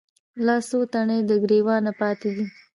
لا 0.45 0.55
څــــو 0.67 0.79
تڼۍ 0.93 1.19
د 1.29 1.31
ګــــــرېوانه 1.41 1.91
پاتـې 1.99 2.29
دي 2.35 2.45